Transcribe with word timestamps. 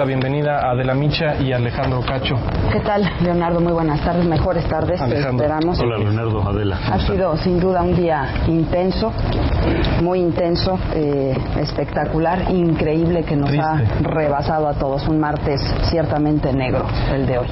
La 0.00 0.06
bienvenida 0.06 0.60
a 0.60 0.70
Adela 0.70 0.94
Micha 0.94 1.36
y 1.42 1.52
a 1.52 1.56
Alejandro 1.56 2.00
Cacho. 2.00 2.34
¿Qué 2.72 2.80
tal, 2.80 3.02
Leonardo? 3.20 3.60
Muy 3.60 3.74
buenas 3.74 4.02
tardes, 4.02 4.24
mejores 4.24 4.66
tardes, 4.66 4.98
te 4.98 5.18
esperamos. 5.18 5.78
Hola, 5.78 5.98
Leonardo, 5.98 6.40
Adela. 6.48 6.80
¿cómo 6.82 6.94
Ha 6.94 7.06
sido 7.06 7.36
sin 7.36 7.60
duda 7.60 7.82
un 7.82 7.94
día 7.94 8.32
intenso, 8.48 9.12
muy 10.00 10.20
intenso, 10.20 10.78
eh, 10.94 11.36
espectacular, 11.58 12.50
increíble 12.50 13.24
que 13.24 13.36
nos 13.36 13.50
Triste. 13.50 13.66
ha 13.68 13.82
rebasado 14.00 14.68
a 14.68 14.78
todos. 14.78 15.06
Un 15.06 15.20
martes 15.20 15.60
ciertamente 15.90 16.50
negro 16.54 16.86
el 17.12 17.26
de 17.26 17.36
hoy. 17.36 17.48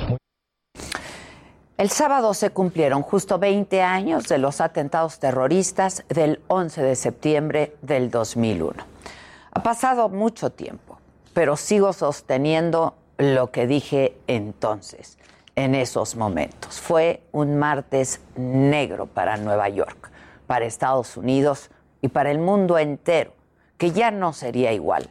El 1.76 1.90
sábado 1.90 2.32
se 2.32 2.48
cumplieron 2.48 3.02
justo 3.02 3.38
20 3.38 3.82
años 3.82 4.26
de 4.26 4.38
los 4.38 4.62
atentados 4.62 5.18
terroristas 5.18 6.02
del 6.08 6.40
11 6.48 6.80
de 6.80 6.96
septiembre 6.96 7.74
del 7.82 8.10
2001. 8.10 8.72
Ha 9.52 9.62
pasado 9.62 10.08
mucho 10.08 10.48
tiempo, 10.48 10.87
pero 11.38 11.56
sigo 11.56 11.92
sosteniendo 11.92 12.96
lo 13.16 13.52
que 13.52 13.68
dije 13.68 14.18
entonces, 14.26 15.18
en 15.54 15.76
esos 15.76 16.16
momentos. 16.16 16.80
Fue 16.80 17.22
un 17.30 17.60
martes 17.60 18.20
negro 18.34 19.06
para 19.06 19.36
Nueva 19.36 19.68
York, 19.68 20.10
para 20.48 20.64
Estados 20.64 21.16
Unidos 21.16 21.70
y 22.02 22.08
para 22.08 22.32
el 22.32 22.40
mundo 22.40 22.76
entero, 22.76 23.34
que 23.76 23.92
ya 23.92 24.10
no 24.10 24.32
sería 24.32 24.72
igual 24.72 25.10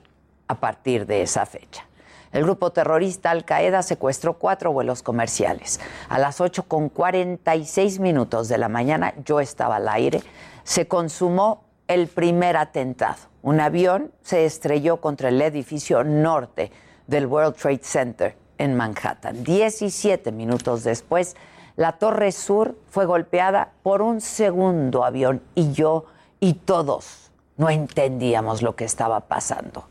a 0.50 0.56
partir 0.56 1.06
de 1.06 1.22
esa 1.22 1.46
fecha. 1.46 1.86
El 2.34 2.44
grupo 2.44 2.74
terrorista 2.74 3.32
Al 3.32 3.46
Qaeda 3.46 3.82
secuestró 3.82 4.34
cuatro 4.34 4.74
vuelos 4.74 5.04
comerciales. 5.04 5.80
A 6.10 6.20
las 6.20 6.42
8 6.42 6.64
con 6.64 6.90
46 6.90 8.00
minutos 8.02 8.50
de 8.50 8.58
la 8.58 8.68
mañana, 8.68 9.14
yo 9.24 9.40
estaba 9.40 9.78
al 9.78 9.88
aire, 9.88 10.22
se 10.66 10.90
consumó 10.90 11.64
el 11.88 12.08
primer 12.08 12.58
atentado. 12.58 13.18
Un 13.42 13.60
avión 13.60 14.12
se 14.22 14.46
estrelló 14.46 15.00
contra 15.00 15.30
el 15.30 15.42
edificio 15.42 16.04
norte 16.04 16.72
del 17.08 17.26
World 17.26 17.56
Trade 17.56 17.82
Center 17.84 18.36
en 18.58 18.76
Manhattan. 18.76 19.44
17 19.44 20.32
minutos 20.32 20.84
después, 20.84 21.36
la 21.76 21.94
torre 21.94 22.32
sur 22.32 22.76
fue 22.90 23.06
golpeada 23.06 23.72
por 23.84 24.02
un 24.02 24.20
segundo 24.20 25.06
avión 25.06 25.42
y 25.56 25.72
yo 25.72 26.06
y 26.40 26.54
todos 26.54 27.32
no 27.56 27.70
entendíamos 27.70 28.62
lo 28.62 28.76
que 28.76 28.86
estaba 28.86 29.22
pasando. 29.22 29.88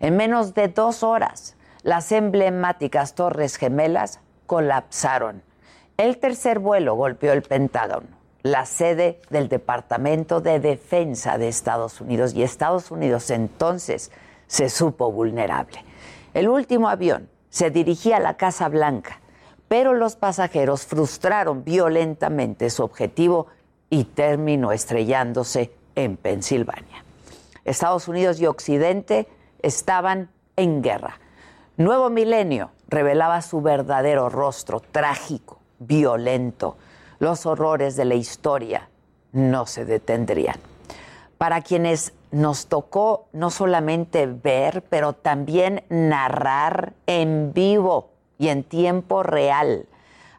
En 0.00 0.16
menos 0.16 0.54
de 0.54 0.68
dos 0.68 1.02
horas, 1.02 1.56
las 1.82 2.10
emblemáticas 2.12 3.14
Torres 3.14 3.56
Gemelas 3.56 4.20
colapsaron. 4.46 5.42
El 5.96 6.18
tercer 6.18 6.58
vuelo 6.58 6.94
golpeó 6.94 7.32
el 7.32 7.42
Pentágono, 7.42 8.08
la 8.50 8.64
sede 8.64 9.20
del 9.28 9.48
Departamento 9.48 10.40
de 10.40 10.60
Defensa 10.60 11.36
de 11.36 11.48
Estados 11.48 12.00
Unidos, 12.00 12.32
y 12.34 12.42
Estados 12.42 12.90
Unidos 12.90 13.30
entonces 13.30 14.12
se 14.46 14.68
supo 14.68 15.10
vulnerable. 15.10 15.84
El 16.32 16.48
último 16.48 16.88
avión 16.88 17.28
se 17.50 17.70
dirigía 17.70 18.18
a 18.18 18.20
la 18.20 18.36
Casa 18.36 18.68
Blanca, 18.68 19.20
pero 19.66 19.94
los 19.94 20.14
pasajeros 20.14 20.86
frustraron 20.86 21.64
violentamente 21.64 22.70
su 22.70 22.84
objetivo 22.84 23.48
y 23.90 24.04
terminó 24.04 24.70
estrellándose 24.70 25.72
en 25.96 26.16
Pensilvania. 26.16 27.04
Estados 27.64 28.06
Unidos 28.06 28.40
y 28.40 28.46
Occidente 28.46 29.26
estaban 29.60 30.30
en 30.54 30.82
guerra. 30.82 31.18
Nuevo 31.76 32.10
Milenio 32.10 32.70
revelaba 32.88 33.42
su 33.42 33.60
verdadero 33.60 34.28
rostro, 34.28 34.80
trágico, 34.80 35.58
violento. 35.80 36.76
Los 37.18 37.46
horrores 37.46 37.96
de 37.96 38.04
la 38.04 38.14
historia 38.14 38.88
no 39.32 39.66
se 39.66 39.84
detendrían. 39.84 40.56
Para 41.38 41.60
quienes 41.60 42.12
nos 42.30 42.66
tocó 42.66 43.28
no 43.32 43.50
solamente 43.50 44.26
ver, 44.26 44.82
pero 44.88 45.12
también 45.12 45.84
narrar 45.88 46.94
en 47.06 47.52
vivo 47.52 48.10
y 48.38 48.48
en 48.48 48.64
tiempo 48.64 49.22
real 49.22 49.86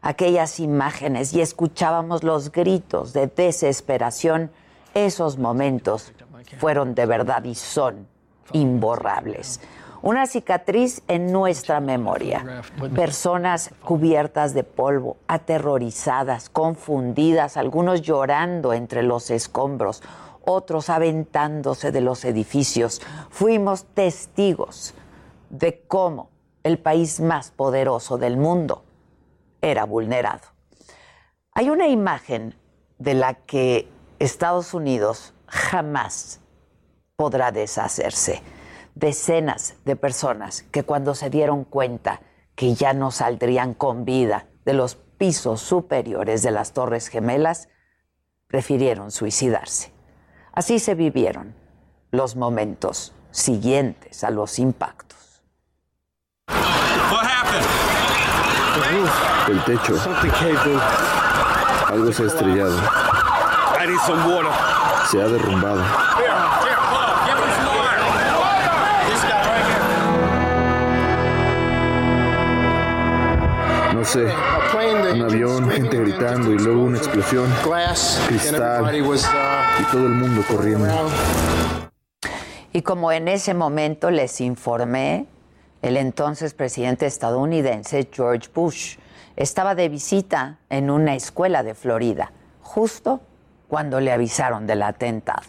aquellas 0.02 0.60
imágenes 0.60 1.32
y 1.34 1.40
escuchábamos 1.40 2.22
los 2.22 2.52
gritos 2.52 3.12
de 3.12 3.26
desesperación, 3.26 4.50
esos 4.94 5.38
momentos 5.38 6.12
fueron 6.58 6.94
de 6.94 7.06
verdad 7.06 7.44
y 7.44 7.54
son 7.54 8.06
imborrables. 8.52 9.60
Una 10.00 10.26
cicatriz 10.26 11.02
en 11.08 11.32
nuestra 11.32 11.80
memoria. 11.80 12.62
Personas 12.94 13.70
cubiertas 13.84 14.54
de 14.54 14.62
polvo, 14.62 15.16
aterrorizadas, 15.26 16.48
confundidas, 16.48 17.56
algunos 17.56 18.02
llorando 18.02 18.72
entre 18.72 19.02
los 19.02 19.30
escombros, 19.30 20.02
otros 20.44 20.88
aventándose 20.88 21.90
de 21.90 22.00
los 22.00 22.24
edificios. 22.24 23.02
Fuimos 23.28 23.86
testigos 23.86 24.94
de 25.50 25.82
cómo 25.88 26.30
el 26.62 26.78
país 26.78 27.20
más 27.20 27.50
poderoso 27.50 28.18
del 28.18 28.36
mundo 28.36 28.84
era 29.60 29.84
vulnerado. 29.84 30.46
Hay 31.52 31.70
una 31.70 31.88
imagen 31.88 32.54
de 32.98 33.14
la 33.14 33.34
que 33.34 33.88
Estados 34.20 34.74
Unidos 34.74 35.34
jamás 35.46 36.40
podrá 37.18 37.50
deshacerse. 37.50 38.40
Decenas 38.94 39.74
de 39.84 39.96
personas 39.96 40.62
que 40.70 40.84
cuando 40.84 41.16
se 41.16 41.30
dieron 41.30 41.64
cuenta 41.64 42.20
que 42.54 42.74
ya 42.74 42.92
no 42.92 43.10
saldrían 43.10 43.74
con 43.74 44.04
vida 44.04 44.46
de 44.64 44.72
los 44.72 44.94
pisos 44.94 45.60
superiores 45.60 46.44
de 46.44 46.52
las 46.52 46.74
Torres 46.74 47.08
Gemelas, 47.08 47.68
prefirieron 48.46 49.10
suicidarse. 49.10 49.92
Así 50.52 50.78
se 50.78 50.94
vivieron 50.94 51.56
los 52.12 52.36
momentos 52.36 53.12
siguientes 53.32 54.22
a 54.22 54.30
los 54.30 54.60
impactos. 54.60 55.42
El 59.48 59.64
techo. 59.64 59.96
Algo 61.88 62.12
se 62.12 62.22
ha 62.22 62.26
estrellado. 62.26 62.80
Se 65.10 65.20
ha 65.20 65.26
derrumbado. 65.26 65.82
Un 74.14 75.22
avión, 75.22 75.68
gente 75.68 75.98
gritando 75.98 76.50
y 76.50 76.58
luego 76.58 76.84
una 76.84 76.96
explosión. 76.96 77.46
Cristal. 78.26 78.96
Y 78.96 79.82
todo 79.92 80.06
el 80.06 80.14
mundo 80.14 80.42
corriendo. 80.48 80.88
Y 82.72 82.80
como 82.80 83.12
en 83.12 83.28
ese 83.28 83.52
momento 83.52 84.10
les 84.10 84.40
informé, 84.40 85.26
el 85.82 85.98
entonces 85.98 86.54
presidente 86.54 87.04
estadounidense 87.04 88.08
George 88.10 88.48
Bush 88.54 88.96
estaba 89.36 89.74
de 89.74 89.90
visita 89.90 90.58
en 90.70 90.88
una 90.90 91.14
escuela 91.14 91.62
de 91.62 91.74
Florida, 91.74 92.32
justo 92.62 93.20
cuando 93.68 94.00
le 94.00 94.10
avisaron 94.10 94.66
del 94.66 94.84
atentado. 94.84 95.42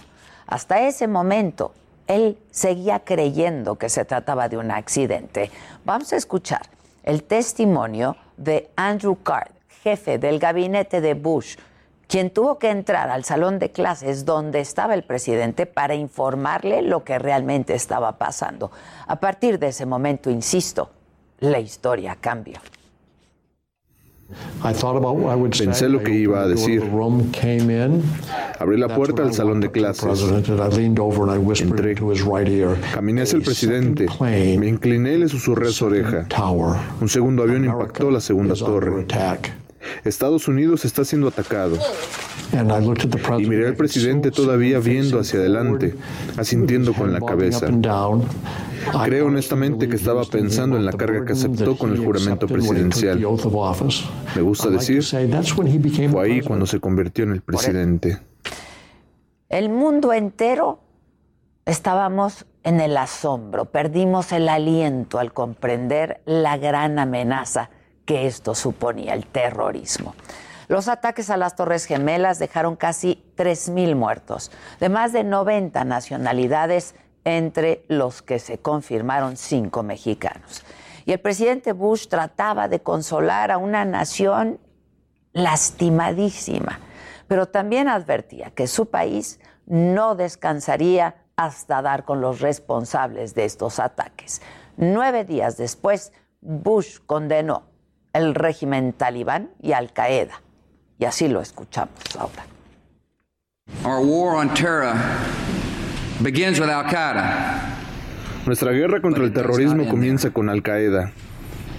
Hasta 0.48 0.82
ese 0.82 1.08
momento, 1.08 1.74
él 2.08 2.38
seguía 2.52 3.00
creyendo 3.06 3.78
que 3.78 3.88
se 3.88 4.04
trataba 4.04 4.50
de 4.50 4.58
un 4.58 4.72
accidente. 4.72 5.50
Vamos 5.86 6.12
a 6.12 6.18
escuchar 6.18 6.64
el 7.04 7.24
testimonio 7.24 8.18
de 8.40 8.72
Andrew 8.76 9.22
Card, 9.22 9.52
jefe 9.84 10.18
del 10.18 10.40
gabinete 10.40 11.02
de 11.02 11.14
Bush, 11.14 11.58
quien 12.08 12.32
tuvo 12.32 12.58
que 12.58 12.72
entrar 12.72 13.12
al 13.12 13.24
salón 13.24 13.60
de 13.60 13.72
clases 13.72 14.26
donde 14.26 14.62
estaba 14.62 14.96
el 14.96 15.04
presidente 15.04 15.68
para 15.68 15.94
informarle 15.94 16.82
lo 16.82 17.04
que 17.04 17.20
realmente 17.20 17.76
estaba 17.76 18.18
pasando. 18.18 18.72
A 19.06 19.20
partir 19.20 19.60
de 19.60 19.68
ese 19.68 19.86
momento, 19.86 20.32
insisto, 20.32 20.90
la 21.40 21.60
historia 21.60 22.18
cambió. 22.20 22.60
Pensé 25.66 25.90
lo 25.90 26.04
que 26.04 26.14
iba 26.14 26.42
a 26.42 26.48
decir. 26.48 26.84
Abrí 28.60 28.78
la 28.78 28.94
puerta 28.94 29.24
al 29.24 29.34
salón 29.34 29.60
de 29.62 29.72
clases. 29.72 30.04
Entré. 31.62 31.96
Caminé 32.94 33.22
hacia 33.22 33.38
el 33.38 33.44
presidente. 33.44 34.06
Me 34.58 34.68
incliné 34.68 35.14
y 35.14 35.18
le 35.20 35.30
susurré 35.30 35.70
a 35.70 35.72
su 35.72 35.86
oreja. 35.86 36.28
Un 37.02 37.10
segundo 37.10 37.44
avión 37.44 37.66
impactó 37.66 38.12
la 38.12 38.20
segunda 38.22 38.56
torre. 38.56 39.06
Estados 40.04 40.48
Unidos 40.48 40.86
está 40.86 41.06
siendo 41.06 41.28
atacado. 41.28 41.78
Y 42.52 43.46
miré 43.46 43.68
al 43.68 43.76
presidente 43.76 44.32
todavía 44.32 44.80
viendo 44.80 45.20
hacia 45.20 45.40
adelante, 45.40 45.96
asintiendo 46.38 46.94
con 46.94 47.14
la 47.14 47.20
cabeza. 47.20 47.68
Creo 49.04 49.28
honestamente 49.28 49.88
que 49.88 49.96
estaba 49.96 50.24
pensando 50.24 50.78
en 50.78 50.86
la 50.86 50.94
carga 50.94 51.26
que 51.26 51.34
aceptó 51.34 51.78
con 51.78 51.92
el 51.92 52.04
juramento 52.04 52.48
presidencial. 52.48 53.20
Me 54.36 54.42
gusta 54.42 54.70
decir, 54.70 55.04
fue 55.04 56.24
ahí 56.24 56.42
cuando 56.42 56.66
se 56.66 56.80
convirtió 56.80 57.24
en 57.26 57.32
el 57.32 57.42
presidente. 57.42 58.20
El 59.50 59.70
mundo 59.70 60.14
entero 60.14 60.80
estábamos 61.66 62.46
en 62.64 62.80
el 62.82 62.98
asombro, 62.98 63.66
perdimos 63.66 64.32
el 64.32 64.50
aliento 64.50 65.18
al 65.18 65.34
comprender 65.34 66.22
la 66.26 66.58
gran 66.58 67.00
amenaza 67.00 67.70
que 68.10 68.26
esto 68.26 68.56
suponía, 68.56 69.14
el 69.14 69.28
terrorismo. 69.28 70.16
Los 70.68 70.88
ataques 70.88 71.30
a 71.30 71.38
las 71.38 71.56
Torres 71.56 71.86
Gemelas 71.86 72.40
dejaron 72.40 72.76
casi 72.76 73.24
3.000 73.38 73.94
muertos, 73.94 74.50
de 74.80 74.90
más 74.90 75.14
de 75.14 75.24
90 75.24 75.84
nacionalidades 75.84 76.96
entre 77.24 77.86
los 77.88 78.24
que 78.24 78.40
se 78.40 78.58
confirmaron 78.58 79.38
cinco 79.38 79.84
mexicanos. 79.84 80.64
Y 81.06 81.12
el 81.12 81.20
presidente 81.20 81.72
Bush 81.72 82.08
trataba 82.08 82.68
de 82.68 82.80
consolar 82.80 83.52
a 83.52 83.60
una 83.60 83.86
nación 83.86 84.60
lastimadísima, 85.34 86.80
pero 87.28 87.46
también 87.46 87.88
advertía 87.88 88.50
que 88.50 88.66
su 88.66 88.88
país 88.88 89.40
no 89.68 90.16
descansaría 90.16 91.14
hasta 91.36 91.84
dar 91.84 92.06
con 92.06 92.22
los 92.22 92.42
responsables 92.42 93.36
de 93.36 93.46
estos 93.46 93.78
ataques. 93.78 94.42
Nueve 94.78 95.26
días 95.26 95.58
después, 95.58 96.12
Bush 96.42 96.98
condenó 97.06 97.70
el 98.14 98.36
régimen 98.36 98.94
talibán 98.94 99.50
y 99.62 99.74
Al 99.74 99.94
Qaeda. 99.94 100.42
Y 100.98 101.06
así 101.06 101.28
lo 101.28 101.42
escuchamos 101.42 101.92
ahora. 102.18 102.46
Our 103.84 104.06
war 104.06 104.36
on 104.36 104.54
terror 104.54 104.96
begins 106.20 106.60
with 106.60 106.70
Al 106.70 106.86
Qaeda. 106.88 107.78
Nuestra 108.46 108.72
guerra 108.72 109.02
contra 109.02 109.24
el 109.24 109.32
terrorismo 109.32 109.88
comienza 109.88 110.32
con 110.32 110.50
Al 110.50 110.64
Qaeda. 110.64 111.12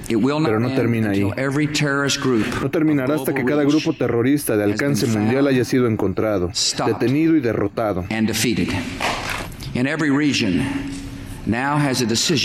Pero 0.09 0.59
no 0.59 0.75
termina 0.75 1.11
ahí. 1.11 1.23
No 1.23 2.71
terminará 2.71 3.15
hasta 3.15 3.33
que 3.33 3.45
cada 3.45 3.63
grupo 3.63 3.93
terrorista 3.93 4.57
de 4.57 4.65
alcance 4.65 5.07
mundial 5.07 5.47
haya 5.47 5.65
sido 5.65 5.87
encontrado, 5.87 6.51
detenido 6.87 7.37
y 7.37 7.41
derrotado. 7.41 8.05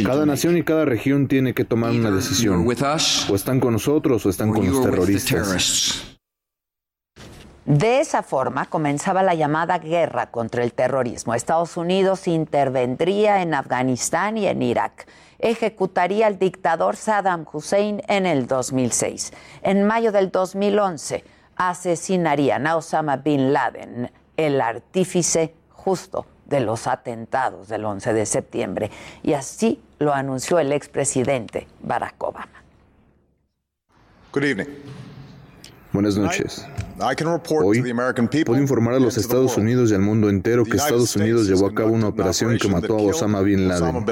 Cada 0.05 0.25
nación 0.25 0.57
y 0.57 0.63
cada 0.63 0.85
región 0.85 1.27
tiene 1.27 1.53
que 1.53 1.63
tomar 1.63 1.91
una 1.91 2.11
decisión. 2.11 2.65
O 2.67 3.35
están 3.35 3.59
con 3.59 3.73
nosotros 3.73 4.25
o 4.25 4.29
están 4.29 4.51
con 4.51 4.69
los 4.69 4.81
terroristas. 4.81 6.17
De 7.65 7.99
esa 7.99 8.21
forma 8.21 8.65
comenzaba 8.65 9.23
la 9.23 9.33
llamada 9.33 9.79
guerra 9.79 10.29
contra 10.29 10.63
el 10.63 10.73
terrorismo. 10.73 11.33
Estados 11.33 11.77
Unidos 11.77 12.27
intervendría 12.27 13.41
en 13.41 13.55
Afganistán 13.55 14.37
y 14.37 14.45
en 14.45 14.61
Irak. 14.61 15.07
Ejecutaría 15.39 16.27
al 16.27 16.37
dictador 16.37 16.95
Saddam 16.95 17.45
Hussein 17.51 18.03
en 18.07 18.25
el 18.27 18.45
2006. 18.45 19.33
En 19.63 19.83
mayo 19.83 20.11
del 20.11 20.29
2011 20.29 21.23
asesinarían 21.55 22.67
a 22.67 22.75
Osama 22.77 23.17
Bin 23.17 23.51
Laden, 23.51 24.11
el 24.37 24.61
artífice 24.61 25.55
justo 25.69 26.27
de 26.45 26.59
los 26.59 26.87
atentados 26.87 27.67
del 27.67 27.85
11 27.85 28.13
de 28.13 28.25
septiembre. 28.25 28.91
Y 29.23 29.33
así 29.33 29.81
lo 29.99 30.13
anunció 30.13 30.59
el 30.59 30.71
expresidente 30.71 31.67
Barack 31.81 32.21
Obama. 32.23 32.63
Good 34.31 34.43
evening. 34.43 34.67
Buenas 35.95 36.17
noches. 36.17 36.65
Hoy 37.63 37.93
puedo 38.45 38.59
informar 38.59 38.95
a 38.95 38.99
los 38.99 39.17
Estados 39.17 39.55
Unidos 39.55 39.91
y 39.91 39.95
al 39.95 40.01
mundo 40.01 40.29
entero 40.29 40.65
que 40.65 40.75
Estados 40.75 41.15
Unidos 41.15 41.47
llevó 41.47 41.67
a 41.67 41.73
cabo 41.73 41.93
una 41.93 42.09
operación 42.09 42.57
que 42.57 42.67
mató 42.67 42.97
a 42.97 43.01
Osama 43.01 43.39
Bin 43.41 43.69
Laden, 43.69 44.05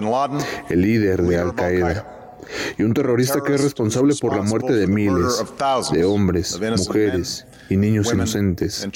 el 0.69 0.81
líder 0.81 1.23
de 1.23 1.37
Al 1.37 1.53
Qaeda, 1.55 2.37
y 2.77 2.83
un 2.83 2.93
terrorista 2.93 3.41
que 3.41 3.55
es 3.55 3.63
responsable 3.63 4.15
por 4.15 4.33
la 4.33 4.43
muerte 4.43 4.71
de 4.71 4.87
miles 4.87 5.43
de 5.91 6.05
hombres, 6.05 6.57
mujeres 6.87 7.45
y 7.69 7.75
niños 7.75 8.13
inocentes. 8.13 8.87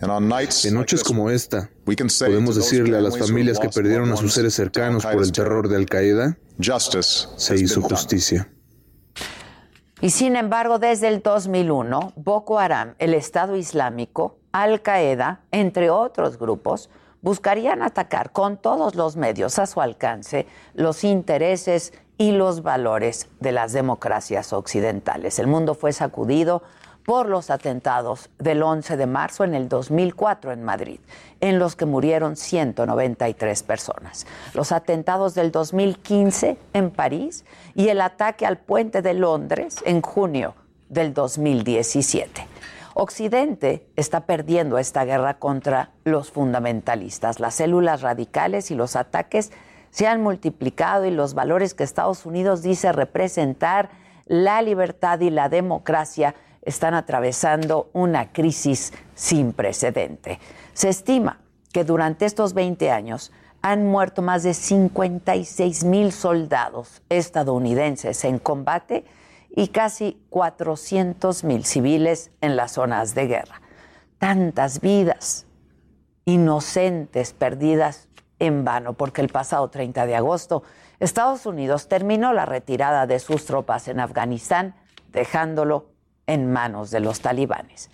En 0.00 0.74
noches 0.74 1.02
como 1.02 1.30
esta, 1.30 1.70
podemos 1.84 2.56
decirle 2.56 2.98
a 2.98 3.00
las 3.00 3.18
familias 3.18 3.58
que 3.58 3.68
perdieron 3.68 4.12
a 4.12 4.16
sus 4.16 4.34
seres 4.34 4.54
cercanos 4.54 5.04
por 5.04 5.22
el 5.22 5.32
terror 5.32 5.68
de 5.68 5.76
Al 5.76 5.86
Qaeda, 5.86 6.36
se 7.36 7.56
hizo 7.56 7.80
justicia. 7.82 8.48
Y 10.02 10.10
sin 10.10 10.36
embargo, 10.36 10.78
desde 10.78 11.08
el 11.08 11.22
2001, 11.22 12.12
Boko 12.16 12.58
Haram, 12.58 12.94
el 12.98 13.14
Estado 13.14 13.56
Islámico, 13.56 14.38
Al 14.52 14.82
Qaeda, 14.82 15.40
entre 15.50 15.88
otros 15.88 16.38
grupos, 16.38 16.90
buscarían 17.22 17.82
atacar 17.82 18.30
con 18.32 18.58
todos 18.58 18.94
los 18.94 19.16
medios 19.16 19.58
a 19.58 19.66
su 19.66 19.80
alcance 19.80 20.46
los 20.74 21.02
intereses 21.02 21.94
y 22.18 22.32
los 22.32 22.62
valores 22.62 23.28
de 23.40 23.52
las 23.52 23.72
democracias 23.72 24.52
occidentales. 24.52 25.38
El 25.38 25.46
mundo 25.46 25.74
fue 25.74 25.92
sacudido 25.92 26.62
por 27.06 27.28
los 27.28 27.50
atentados 27.50 28.28
del 28.38 28.64
11 28.64 28.96
de 28.96 29.06
marzo 29.06 29.44
en 29.44 29.54
el 29.54 29.68
2004 29.68 30.50
en 30.50 30.64
Madrid, 30.64 30.98
en 31.40 31.60
los 31.60 31.76
que 31.76 31.86
murieron 31.86 32.36
193 32.36 33.62
personas. 33.62 34.26
Los 34.54 34.72
atentados 34.72 35.34
del 35.34 35.52
2015 35.52 36.58
en 36.72 36.90
París 36.90 37.44
y 37.76 37.88
el 37.88 38.00
ataque 38.00 38.44
al 38.44 38.58
puente 38.58 39.02
de 39.02 39.14
Londres 39.14 39.76
en 39.86 40.02
junio 40.02 40.56
del 40.88 41.14
2017. 41.14 42.48
Occidente 42.94 43.86
está 43.94 44.22
perdiendo 44.26 44.78
esta 44.78 45.04
guerra 45.04 45.38
contra 45.38 45.90
los 46.02 46.32
fundamentalistas. 46.32 47.38
Las 47.38 47.54
células 47.54 48.02
radicales 48.02 48.72
y 48.72 48.74
los 48.74 48.96
ataques 48.96 49.52
se 49.90 50.08
han 50.08 50.22
multiplicado 50.22 51.04
y 51.04 51.12
los 51.12 51.34
valores 51.34 51.74
que 51.74 51.84
Estados 51.84 52.26
Unidos 52.26 52.62
dice 52.62 52.90
representar, 52.90 53.90
la 54.26 54.60
libertad 54.60 55.20
y 55.20 55.30
la 55.30 55.48
democracia, 55.48 56.34
están 56.66 56.92
atravesando 56.94 57.88
una 57.94 58.32
crisis 58.32 58.92
sin 59.14 59.52
precedente. 59.52 60.38
Se 60.74 60.90
estima 60.90 61.40
que 61.72 61.84
durante 61.84 62.26
estos 62.26 62.52
20 62.52 62.90
años 62.90 63.32
han 63.62 63.86
muerto 63.86 64.20
más 64.20 64.42
de 64.42 64.52
56 64.52 65.84
mil 65.84 66.12
soldados 66.12 67.02
estadounidenses 67.08 68.24
en 68.24 68.38
combate 68.38 69.04
y 69.48 69.68
casi 69.68 70.22
400 70.28 71.44
mil 71.44 71.64
civiles 71.64 72.30
en 72.40 72.56
las 72.56 72.72
zonas 72.72 73.14
de 73.14 73.26
guerra. 73.26 73.62
Tantas 74.18 74.80
vidas 74.80 75.46
inocentes 76.26 77.32
perdidas 77.32 78.08
en 78.38 78.64
vano, 78.64 78.92
porque 78.92 79.22
el 79.22 79.28
pasado 79.28 79.70
30 79.70 80.04
de 80.06 80.16
agosto 80.16 80.62
Estados 80.98 81.46
Unidos 81.46 81.88
terminó 81.88 82.32
la 82.32 82.46
retirada 82.46 83.06
de 83.06 83.18
sus 83.18 83.44
tropas 83.44 83.88
en 83.88 84.00
Afganistán, 84.00 84.74
dejándolo 85.12 85.95
en 86.26 86.52
manos 86.52 86.90
de 86.90 87.00
los 87.00 87.20
talibanes. 87.20 87.90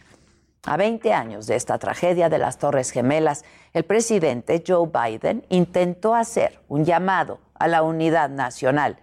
A 0.65 0.77
20 0.77 1.13
años 1.13 1.47
de 1.47 1.57
esta 1.57 1.79
tragedia 1.79 2.29
de 2.29 2.39
las 2.39 2.59
Torres 2.59 2.93
Gemelas, 2.93 3.45
el 3.73 3.85
presidente 3.85 4.63
Joe 4.65 4.89
Biden 4.89 5.45
intentó 5.49 6.15
hacer 6.15 6.61
un 6.69 6.85
llamado 6.85 7.41
a 7.55 7.67
la 7.67 7.83
unidad 7.83 8.31
nacional, 8.31 8.99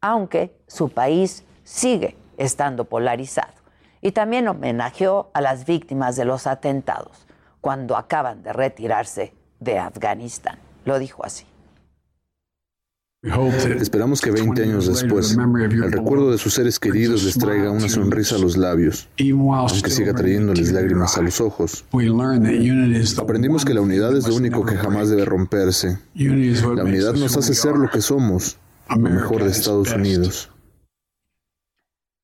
aunque 0.00 0.58
su 0.66 0.88
país 0.88 1.44
sigue 1.62 2.16
estando 2.36 2.84
polarizado. 2.86 3.54
Y 4.00 4.12
también 4.12 4.48
homenajeó 4.48 5.30
a 5.34 5.40
las 5.40 5.64
víctimas 5.66 6.16
de 6.16 6.24
los 6.24 6.46
atentados 6.46 7.26
cuando 7.60 7.96
acaban 7.96 8.42
de 8.42 8.52
retirarse 8.52 9.32
de 9.60 9.78
Afganistán. 9.78 10.58
Lo 10.84 10.98
dijo 10.98 11.24
así. 11.24 11.46
Esperamos 13.80 14.20
que 14.20 14.30
20 14.30 14.62
años 14.62 14.86
después, 14.86 15.34
el 15.34 15.92
recuerdo 15.92 16.30
de 16.30 16.36
sus 16.36 16.52
seres 16.52 16.78
queridos 16.78 17.24
les 17.24 17.38
traiga 17.38 17.70
una 17.70 17.88
sonrisa 17.88 18.36
a 18.36 18.38
los 18.38 18.58
labios, 18.58 19.08
aunque 19.18 19.90
siga 19.90 20.12
trayéndoles 20.12 20.72
lágrimas 20.72 21.16
a 21.16 21.22
los 21.22 21.40
ojos. 21.40 21.86
Aprendimos 23.18 23.64
que 23.64 23.72
la 23.72 23.80
unidad 23.80 24.14
es 24.14 24.28
lo 24.28 24.34
único 24.34 24.66
que 24.66 24.76
jamás 24.76 25.08
debe 25.08 25.24
romperse. 25.24 25.98
La 26.14 26.84
unidad 26.84 27.14
nos 27.14 27.34
hace 27.36 27.54
ser 27.54 27.76
lo 27.76 27.88
que 27.88 28.02
somos, 28.02 28.58
lo 28.90 28.96
mejor 28.98 29.42
de 29.42 29.50
Estados 29.50 29.90
Unidos. 29.92 30.50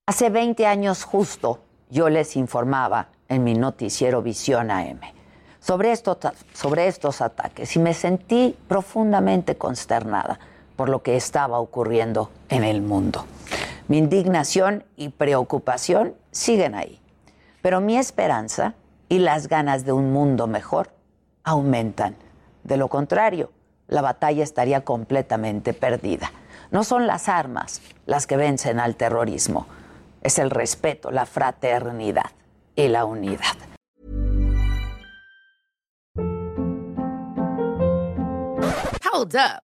Hace 0.06 0.28
20 0.28 0.66
años 0.66 1.04
justo, 1.04 1.60
yo 1.88 2.10
les 2.10 2.36
informaba 2.36 3.08
en 3.28 3.42
mi 3.42 3.54
noticiero 3.54 4.22
Visión 4.22 4.70
AM 4.70 5.00
sobre, 5.60 5.94
sobre 5.96 6.88
estos 6.88 7.20
ataques 7.22 7.74
y 7.76 7.78
me 7.78 7.94
sentí 7.94 8.54
profundamente 8.68 9.56
consternada 9.56 10.38
por 10.80 10.88
lo 10.88 11.02
que 11.02 11.14
estaba 11.14 11.58
ocurriendo 11.58 12.30
en 12.48 12.64
el 12.64 12.80
mundo. 12.80 13.26
Mi 13.88 13.98
indignación 13.98 14.82
y 14.96 15.10
preocupación 15.10 16.14
siguen 16.30 16.74
ahí. 16.74 16.98
Pero 17.60 17.82
mi 17.82 17.98
esperanza 17.98 18.72
y 19.10 19.18
las 19.18 19.46
ganas 19.46 19.84
de 19.84 19.92
un 19.92 20.10
mundo 20.10 20.46
mejor 20.46 20.88
aumentan. 21.44 22.16
De 22.64 22.78
lo 22.78 22.88
contrario, 22.88 23.52
la 23.88 24.00
batalla 24.00 24.42
estaría 24.42 24.80
completamente 24.80 25.74
perdida. 25.74 26.32
No 26.70 26.82
son 26.82 27.06
las 27.06 27.28
armas 27.28 27.82
las 28.06 28.26
que 28.26 28.38
vencen 28.38 28.80
al 28.80 28.96
terrorismo, 28.96 29.66
es 30.22 30.38
el 30.38 30.48
respeto, 30.48 31.10
la 31.10 31.26
fraternidad 31.26 32.30
y 32.74 32.88
la 32.88 33.04
unidad. 33.04 33.58
Hold 39.12 39.36
up. 39.36 39.69